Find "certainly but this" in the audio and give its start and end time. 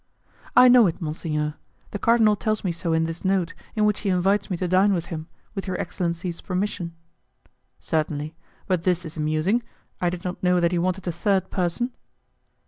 7.79-9.05